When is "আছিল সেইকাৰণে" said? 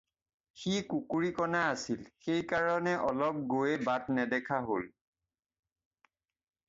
1.73-2.95